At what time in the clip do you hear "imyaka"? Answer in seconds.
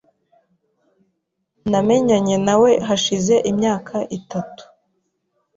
3.51-3.97